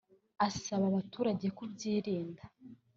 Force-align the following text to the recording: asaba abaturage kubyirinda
asaba 0.47 0.85
abaturage 0.91 1.45
kubyirinda 1.57 2.43